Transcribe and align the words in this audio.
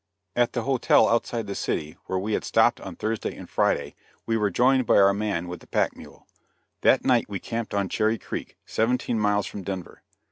At 0.35 0.53
the 0.53 0.63
hotel 0.63 1.07
outside 1.07 1.45
the 1.45 1.53
city, 1.53 1.95
where 2.07 2.17
we 2.17 2.33
had 2.33 2.43
stopped 2.43 2.81
on 2.81 2.95
Thursday 2.95 3.37
and 3.37 3.47
Friday, 3.47 3.93
we 4.25 4.35
were 4.35 4.49
joined 4.49 4.87
by 4.87 4.97
our 4.97 5.13
man 5.13 5.47
with 5.47 5.59
the 5.59 5.67
pack 5.67 5.95
mule. 5.95 6.25
That 6.81 7.05
night 7.05 7.29
we 7.29 7.37
camped 7.39 7.75
on 7.75 7.87
Cherry 7.87 8.17
Creek, 8.17 8.57
seventeen 8.65 9.19
miles 9.19 9.45
from 9.45 9.61
Denver. 9.61 10.01